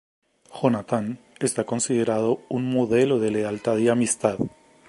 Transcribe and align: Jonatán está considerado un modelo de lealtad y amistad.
Jonatán 0.59 1.19
está 1.39 1.63
considerado 1.63 2.41
un 2.49 2.71
modelo 2.73 3.19
de 3.19 3.29
lealtad 3.29 3.77
y 3.77 3.87
amistad. 3.87 4.39